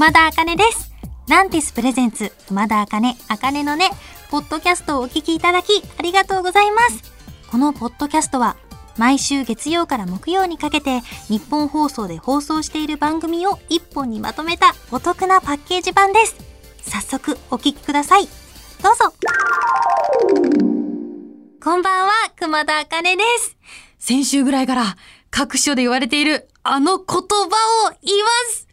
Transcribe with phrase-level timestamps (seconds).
[0.00, 0.94] 熊田茜です。
[1.28, 3.90] ランティスプレゼンツ、熊田茜、茜のね、
[4.30, 7.12] ポッドキャストをお聞きいただき、ありがとうございます。
[7.50, 8.56] このポッドキャストは、
[8.96, 16.34] 毎週月曜から木曜にかけて、日本放送で放送している番組を一本にまとめたお得なパッケージ版です。
[16.80, 18.26] 早速、お聞きください。
[18.82, 19.12] どうぞ。
[21.62, 23.54] こんばんは、熊田茜です。
[23.98, 24.96] 先週ぐらいから
[25.30, 27.16] 各所で言われているあの言葉
[27.90, 28.66] を言います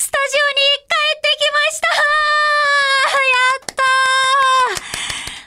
[0.00, 1.88] スタジオに帰ってきました
[3.18, 3.74] やっ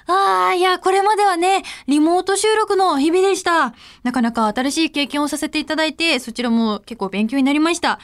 [0.05, 3.73] たーあーいや、これまではね、リモート収録の日々でした。
[4.03, 7.99] なかなか新しい経験をさせていただいて、そちらも結構勉強になりました。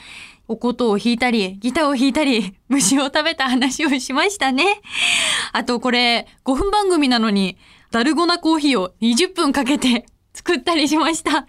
[0.48, 4.80] お琴を弾いたり、ギターを弾いたり、 虫を食べた話をしましたね。
[5.52, 7.58] あとこれ、5分番組なのに、
[7.90, 11.46] ダルゴナコーヒーを20分かけて 作ったりしました。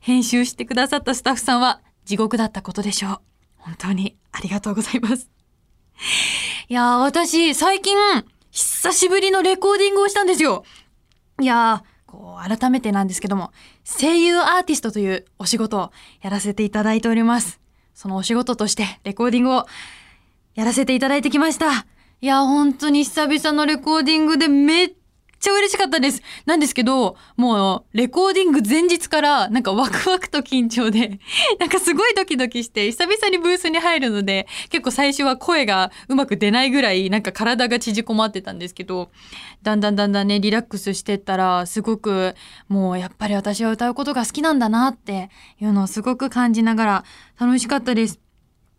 [0.00, 3.37] 編集してくださったスタッフさんは地獄だったことでしょう。
[3.68, 5.28] 本当にありがとうございます。
[6.68, 7.96] いやー、私、最近、
[8.50, 10.64] 久しぶりのレコーディングをしたんですよ。
[11.40, 13.52] いやー、こう、改めてなんですけども、
[13.84, 17.60] 声優アーティストというお仕事をやらせていただいております。
[17.94, 19.66] そのお仕事としてレコーディングを
[20.54, 21.86] やらせていただいてきました。
[22.20, 24.92] いや、本当に久々のレコーディングでめっ
[25.38, 26.20] っちゃ嬉しかったです。
[26.46, 31.20] なんですけど、もう、レコーディング前日から、なんかワクワクと緊張で、
[31.60, 39.10] なんかすごいドキドキして、久々にブースに入るので、結構最初は声がうまく出ないぐらい、なんか体が縮こまってたんですけど、
[39.62, 42.34] だんだんだんだんね、リラックスしてったら、すごく、
[42.68, 47.04] もうやっぱり私は歌うことが好きなんだなっていうのをすごく感じながら
[47.40, 48.27] 楽しかったです。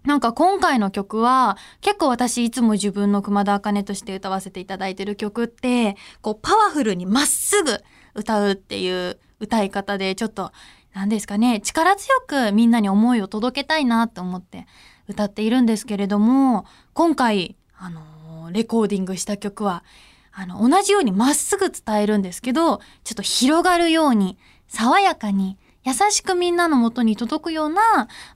[0.05, 7.79] なんか今回の曲は結構私いつも自分の熊田茜として歌わせていただいてる曲ってこうパワフルにまっすぐ
[8.15, 10.51] 歌うっていう歌い方でちょっと
[10.93, 14.67] 何ですかね力強くみんなに思いを届けたいなと思って
[15.07, 19.83] 歌っているんですけれども今回あのレコーディングした曲は
[20.31, 24.37] あの同じようにまっすぐ伝えるんですけどちょっと広がるように
[24.67, 25.57] 爽やかに
[25.89, 27.81] 優しくみんなの元に届くような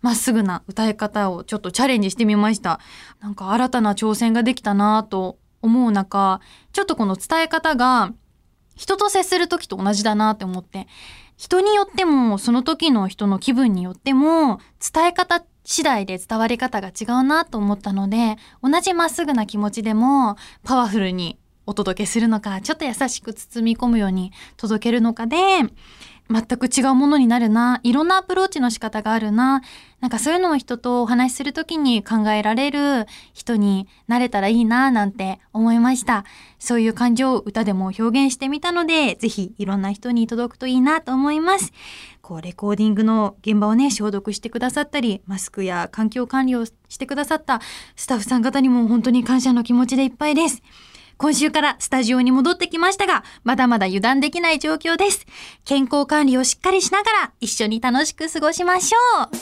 [0.01, 2.79] まっすぐな歌い方をちょっとチャレンジしてみました。
[3.19, 8.11] なんか新たな挑戦ができたなと思う中、ちょっとこの伝え方が
[8.75, 10.87] 人と接する時と同じだなって思って、
[11.37, 14.59] 人によってもその時の人の気分によっても
[14.93, 25.37] 伝え方次第で伝わり方が違うなと思ったので、同じまっすぐな気持ちでもパワフルにお届けするのか、ちょっと優しく包み込むように届けるのかで、
[26.29, 27.81] 全く違うものになるな。
[27.83, 29.61] いろんなアプローチの仕方があるな。
[29.99, 36.23] なんかそういうのを人とお話しするときに考えられる人になれたらいいななんて思いました。
[36.59, 41.73] そういう感情を歌でも表現してみたので、ぜひいろんな人に届くといいなと思います。
[42.21, 47.59] こうレコーディングの現場をね、消毒してくださったり、マスクや環境管理をしてくださった
[47.97, 50.61] スタッフさん方にも本当に感謝の気持ちでいっぱいです。
[51.17, 55.25] 今週からスタジオに戻ってきましたが、まだまだ油断できない状況です。
[55.63, 59.29] 健康管理をしっかりしながら一緒に楽しく過ごしましょう。
[59.31, 59.37] く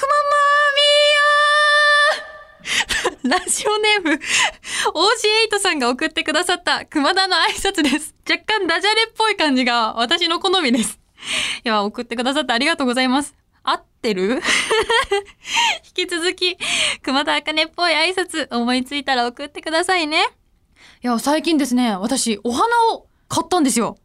[0.00, 0.36] まま
[0.74, 4.20] みーやーラジオネーム、
[5.52, 8.14] OG8 さんが送ってくださった熊田の挨拶です。
[8.28, 10.98] 若干ダジャレっぽい感じが私の好みです。
[11.64, 13.34] いや、送ってくださってありがとうございます。
[13.64, 14.40] 合ってる？
[15.96, 16.56] 引き続き、
[17.02, 20.24] 熊田茜っぽい挨拶思いついたら送ってくださいね。
[21.02, 23.96] いや、最近ですね、私、お花を買ったんですよ。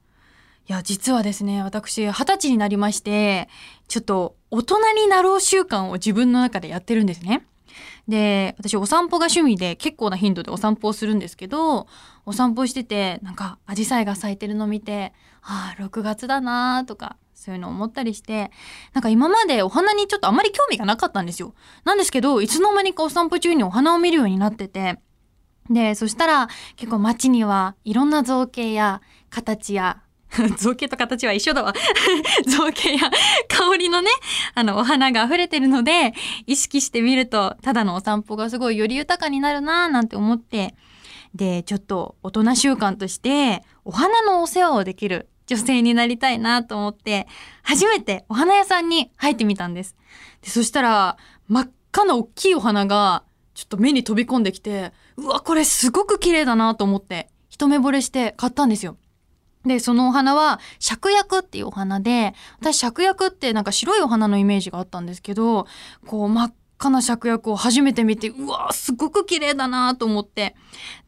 [0.68, 3.50] いや、実はですね、私、二十歳になりまして、
[3.88, 7.46] ちょっと、大人になろう習慣を自分の中でやってるんですね。
[8.08, 11.88] で、私、お散歩が趣味で結構な頻度でお散歩をするんですけど、
[12.26, 18.52] お散歩してて、なんか、アジサイが咲いてるの見て、ああ、6月だなーとか、そういうのを思ったりして、
[18.94, 21.54] なんか今までお花にちょっとあまり興味がなかったんですよ。
[21.86, 25.00] なんですけど、いつの間にかお散歩中にお花を見るようになってて、
[25.70, 30.02] で、そしたら結構街にはいろんな造形や形や、
[30.58, 31.74] 造形と形は一緒だわ。
[32.46, 33.10] 造形や
[33.48, 34.10] 香りのね、
[34.54, 36.14] あの、お花が溢れてるので、
[36.46, 40.76] 意識してみると、ただのお散歩がすごいより豊かになるなぁなんて思って、
[41.34, 47.28] で、ちょっと大人習慣として、お花のお世話をできる女性になりたいなと思って、
[47.64, 49.96] 初めてお花屋さんに入ってみたんです。
[50.42, 51.18] で、そしたら、
[51.48, 53.24] 真っ赤な大きいお花が、
[53.56, 58.98] ちょっと目に飛び込んできて、うわ、これすごく綺麗だなと思って、一目惚れして買ったんですよ。
[59.66, 65.66] で、そのお花は、芍薬っていうお花で、私芍薬ってなんか白いお花のイメージがあったんですけど、
[66.06, 70.56] こう真っ赤な芍薬を初めて見て、うわすごく綺麗だなと思って、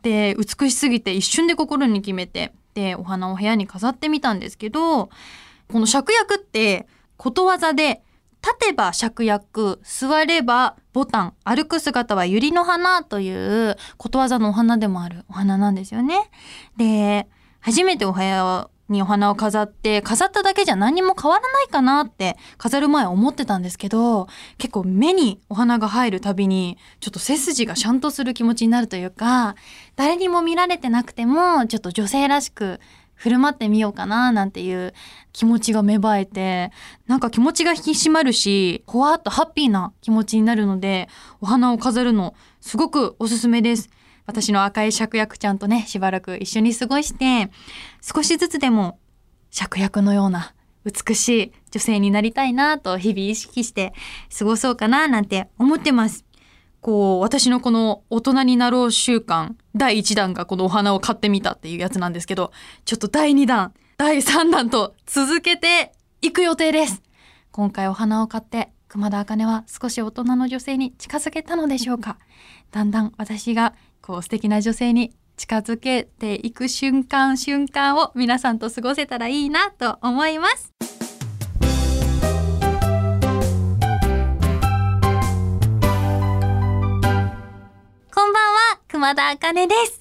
[0.01, 6.87] で、美しすぎて一瞬で心に決めて、で、お花を部屋に飾ってみたんですけど、この芍薬って
[7.17, 8.01] ことわざで
[8.41, 13.31] 立てば芍薬、座ればボタン、歩く姿は百合の花とい
[13.69, 16.29] うことわざのお花でもあるお花なんですよね。
[16.77, 17.27] で、
[17.59, 24.27] 初めてお部屋にお花を飾って飾っただけじゃ何も変わらないかなって飾る前思ってたんですけど
[24.57, 29.55] 結構目にお花が入るたびにちょっと背筋がシャンとする気持ちになるというか
[29.95, 32.79] 誰にも見られてなくてもちょっと女性らしく
[33.21, 34.93] 振る舞ってみようかななんていう
[35.31, 36.71] 気持ちが芽生えて
[37.05, 41.07] なんか気持ちが引き締まるしほわっとハッピーな気持ちになるので
[41.39, 43.89] お花を飾るのすごくおすすめです。
[44.25, 47.51] 私の赤い芍薬ちゃんとねしばらく一緒に過ごして
[48.01, 48.99] 少しずつでも
[49.51, 50.53] 芍薬のような
[50.85, 53.93] 美しい女性になりたいなと日々意識して
[54.37, 56.25] 過ごそうかななんて思ってます。
[56.81, 62.51] こう、私のこの大人になろう習慣、第1弾がこのお花を買ってみたっていうやつなんですけど、
[62.85, 67.03] ちょっと第2弾、第3弾と続けていく予定です。
[67.51, 72.17] 今回お花を買って、熊田茜は少し大人の女性に近づけたのでしょうか。
[72.71, 80.73] だんだん私がこう素敵な女性に近づけていく瞬間瞬間を皆さんと過ごせたらいいなと思います。
[88.13, 90.00] こんばんは、熊田茜です。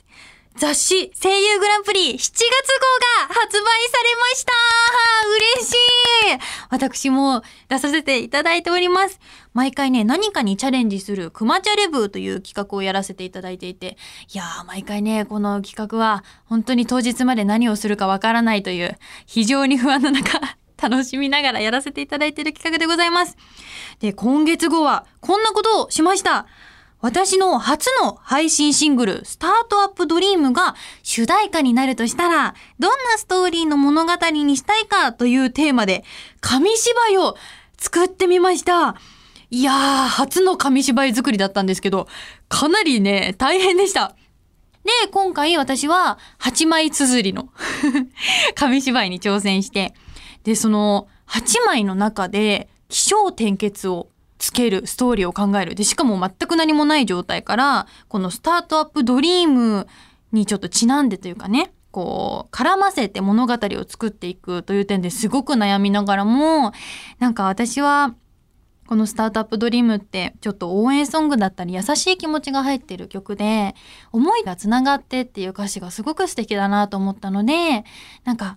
[0.56, 2.43] 雑誌声優グランプリ7月号
[3.29, 4.52] が発売されました
[5.56, 5.76] 嬉しい
[6.70, 9.20] 私も出させていただいております。
[9.52, 13.97] 毎回ね、何かにチャレンジするクマチャレブという企画をやらせていただいていて、
[14.32, 20.41] いやー、毎回ね、この企画は本当に当日まで何をするかわからないという非常に不安の中、
[20.81, 23.37] 楽しみながらやらせていただいている企画でございます。
[23.99, 26.47] で、今月号はこんなことをしました。
[27.00, 36.05] 私の初の配信シングル、スタートアップドリームが主題歌になるとしたら、どんなストーリーの物語にしたいかというテーマで、
[36.41, 37.37] 紙芝居を
[37.79, 38.97] 作ってみました。
[39.50, 42.06] いやー、初の紙芝居作りだったんですけど、
[42.49, 44.14] かなりね、大変でした。
[44.85, 47.49] で、今回私は8枚綴りの
[48.55, 49.94] 紙芝居に挑戦して、
[50.44, 54.08] で、その8枚の中で気象転結を
[54.40, 55.75] つけるストーリーを考える。
[55.75, 59.87] でしかも全く何もない状態からこのスタートアップドリーム
[60.32, 66.72] にちょっとちなんでというかねこう絡ませて物語を作っていくという点ですごく悩みながらも
[67.19, 68.14] なんか私は
[68.87, 73.75] このスタートアップドリームってちょっと応援ソングだったり優しい気持ちが入ってる曲で
[74.10, 77.84] 思いがつながってっていう歌詞がすごく素敵だなと思ったので
[78.25, 78.56] なんか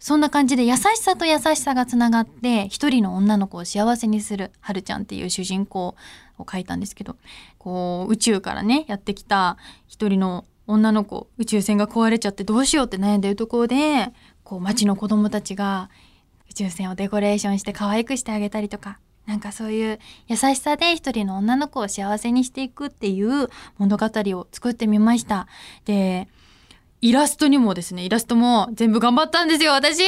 [0.00, 5.96] そんな感じで優しさと優しさがつながって一人の女の子を幸せにするはるちゃんっていう主人公
[6.38, 7.16] を書いたんですけど
[7.58, 9.56] こう宇宙からねやってきた
[9.86, 14.12] 一人の女の子宇宙船が壊れちゃってどうしようって悩んでるところで
[14.44, 15.90] こう町の子供たちが
[16.50, 25.46] 宇宙船をデコレーションして可愛くしてあげたりとかなんかそういう優しさで一人の女の子を幸せにしていくっていう物語を作ってみました。
[25.84, 26.28] で
[27.00, 30.02] イラストにもですね、イラストも全部頑張ったんですよ、私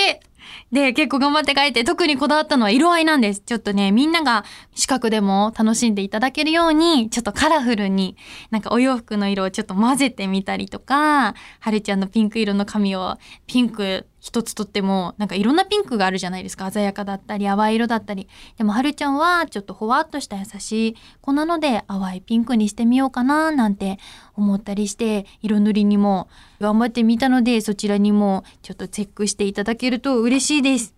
[0.72, 3.40] で、結構頑張って描いて、特にこだわったのは色合いなんです。
[3.40, 4.44] ちょっとね、みんなが
[4.74, 8.16] 視覚でも楽しんでいただけるように、ちょっとカラフルに、
[8.50, 13.16] なんかお洋服の色をちょっと混ぜてみたりとか、はるちゃんのピンク色の髪を
[13.46, 16.70] ピンク一つとっても、なんかいろんなピンクがあるじゃないですか。
[16.70, 18.28] 鮮やかだったり、淡い色だったり。
[18.58, 23.98] でもはるちゃんはちょっとほわっとした優しい子なので、淡いピンクにしてみようかな、なんて
[24.36, 26.28] 思ったりして、色塗りにも
[26.60, 30.94] 頑張ってみたので、そちらにもちょっとチェックしていただけると嬉しいです。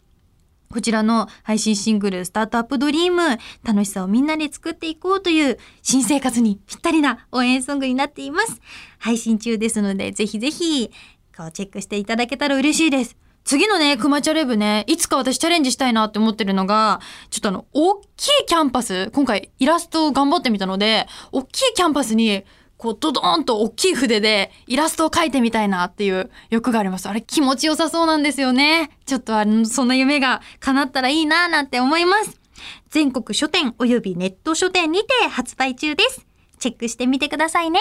[0.73, 3.23] こちらの配信シングル Start Up Dream
[3.63, 8.59] 楽しさをみんなで作っていこうという新生活にぴったりな応援ソングになっています。
[8.99, 10.91] 配信中ですのでぜひぜひ
[11.37, 13.17] こうチェックしていただけたら嬉しいです。
[13.45, 22.45] 次のね、クマチャレでね、いつか私チャレンジしたいなって思ってるのが、ちょっとあの、大きいキャンパス、今回イラストを頑張ってみたので、大きいキャンパスに
[22.77, 27.09] こうドドーンと大きい筆でイラストを描いてみたいなっていう欲があります。
[27.09, 28.91] あれ気持ちよさそうなんですよね。
[29.07, 32.41] ちょっとあの、そんな夢が叶ったらいいななんて思います。
[32.91, 36.27] 全国書店及びネット書店にて発売中です。
[36.59, 37.81] チェックしてみてくださいね。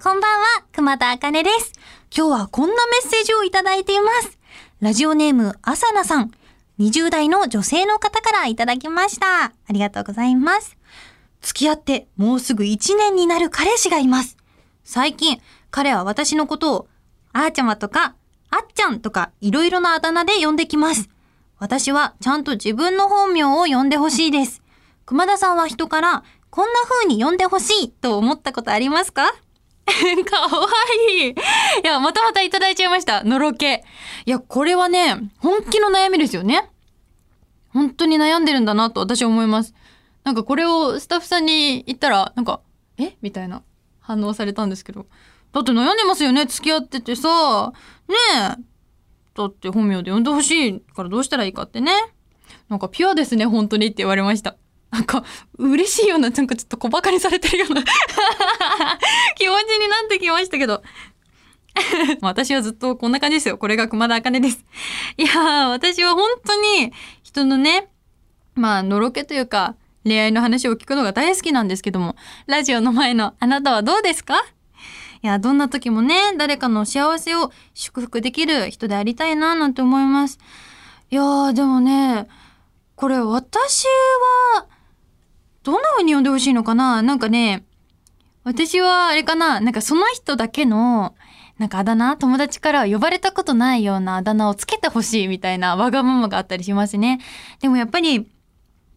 [0.00, 1.72] こんばんは、熊田茜です。
[2.16, 4.38] 今日はこんなメッセージをいただいています。
[4.80, 6.30] ラジオネーム、あさなさん。
[6.78, 9.46] 20代の女性の方からいただきました。
[9.46, 10.76] ありがとうございます。
[11.40, 14.36] 付き合ってもうすぐ1年になる彼氏がいます。
[14.84, 15.40] 最近、
[15.72, 16.88] 彼は私のことを、
[17.32, 18.14] あーちゃまとか、
[18.50, 21.08] あっちゃんとか、いろいろなあだ名で呼んできます。
[21.58, 24.62] 私はちゃんと自分の本名を呼んでほしいです。
[25.06, 29.34] 熊田さんは人から、こんな風に呼んでほしいと思ったことありますか？
[30.24, 30.66] かわ
[31.10, 31.30] いい。
[31.30, 31.34] い
[31.82, 33.24] や、またまたいただいちゃいました。
[33.24, 33.84] のろけ。
[34.26, 36.70] いや、これはね、本気の悩みですよね。
[37.70, 39.74] 本当に悩んでるんだなと私は思います。
[40.24, 42.60] なんかこれをスタッフさんに言ったら、なんか、
[42.98, 43.16] え？
[43.22, 43.62] みたいな
[44.00, 45.06] 反応されたんですけど。
[45.52, 46.44] だって悩んでますよね？
[46.46, 47.72] 付き合っててさ。
[48.08, 48.62] ねえ。
[49.34, 51.92] だって本名で呼んでほしいからどうしたらいいかってね。
[52.68, 54.56] なんかピュアですね、本当にって言われました。
[54.90, 55.24] なんか、
[55.58, 57.82] 嬉しいような、なんかちょっと小馬鹿にされてるような
[59.36, 60.82] 気持ちになってきましたけど。
[62.22, 63.56] 私はずっとこんな感じですよ。
[63.58, 64.64] これが熊田茜です。
[65.16, 66.92] いやー、私は本当に
[67.22, 67.88] 人のね、
[68.54, 72.16] まあ、のろけというか、恋愛の話を聞くのが大好きなんですけども、
[72.46, 74.34] ラジオの前のあなたはどうですか？
[75.22, 80.38] いや、どんな時もね、誰かの幸せを祝福できる人でありたいな、なんて思います。
[81.10, 82.26] いやー、でもね、
[82.96, 83.84] これ私
[84.56, 84.66] は、
[85.68, 87.02] どんな風に呼んでほしいのかな？
[87.02, 87.62] なんかね、
[88.42, 89.60] 私はあれかな？
[89.60, 91.14] なんかその人だけの、
[91.58, 92.16] なんかあだ名？
[92.16, 97.20] 友達から呼ばれたことないようなあだ名をつけてほしいみたいなわがままがあったりしますね。
[97.60, 98.30] でもやっぱり、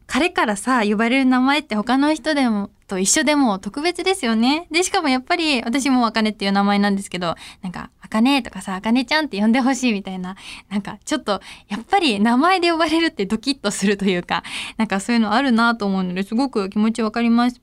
[0.08, 4.68] 彼からさ、呼ばれる名前って他の人でも、と一緒でも特別ですよね。
[4.70, 10.36] で、しかもやっぱり私もあかねっていう名前なんですけど、なんか、あかねとかさ、あかねちゃんって呼んでほしいみたいな、
[10.70, 14.44] なんかちょっと、やっぱり名前で呼ばれるってドキッとするというか、
[14.76, 17.62] なんかそういうのあるなと思うので、すごく気持ちわかります。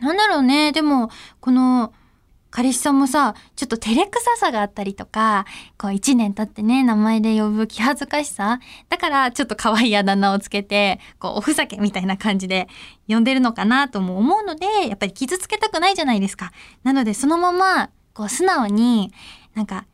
[0.00, 1.10] なんだろうね、でも、
[1.40, 1.92] この、
[2.56, 5.44] 彼氏さんもさ、ちょっと照れくささがあったりとか、
[5.76, 8.60] こう一年経ってね、名前で呼ぶ気恥ずかしさ。
[8.88, 12.66] だから、ちょっと可愛いあだ名をつけて、こう、おふざけみたいな感じで
[13.08, 16.50] 呼んでるのかなとも思うので、やっぱり傷つけたくないじゃないですか。
[16.82, 19.12] なので、そのまま、こう、素直に、
[19.54, 19.84] なんか、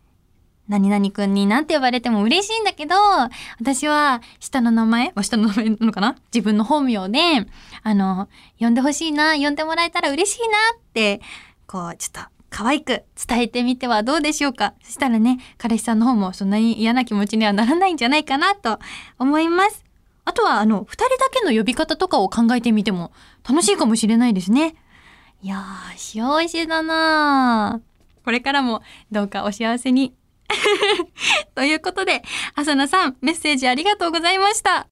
[0.68, 2.94] 何々くんになんて呼ばれても嬉しいんだけど、
[3.58, 6.14] 私は下の名前、下の名前なのかな？
[6.32, 7.44] 自分の本名で、
[7.82, 8.28] あの、
[8.60, 10.44] 呼んでほしいな、呼んでもらえたら嬉しいな
[10.76, 11.20] って、
[11.66, 14.74] こう、ちょっと可愛く伝えてみてはどうでしょうか？
[14.84, 18.78] そしたらね、彼氏さんの方もそんなに嫌な気持ちにはならないんじゃないかなと
[19.18, 19.84] 思います。
[20.24, 23.10] あとは、あの、二人だけの呼び方とかを考えてみても
[23.48, 24.76] 楽しいかもしれないですね。
[25.42, 27.80] いやー、幸せだな
[28.24, 30.14] これからもどうかお幸せに。
[31.56, 32.22] ということで、
[32.54, 34.91] 浅野さん、メッセージありがとうございました。